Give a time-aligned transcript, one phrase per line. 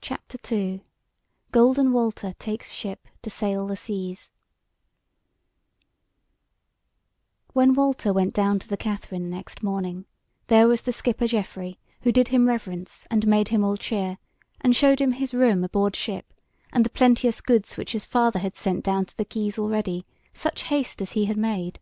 [0.00, 0.82] CHAPTER II:
[1.52, 4.32] GOLDEN WALTER TAKES SHIP TO SAIL THE SEAS
[7.52, 10.06] When Walter went down to the Katherine next morning,
[10.46, 14.16] there was the skipper Geoffrey, who did him reverence, and made him all cheer,
[14.62, 16.32] and showed him his room aboard ship,
[16.72, 20.62] and the plenteous goods which his father had sent down to the quays already, such
[20.72, 21.78] haste as he had made.